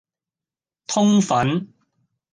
[0.87, 1.67] 通粉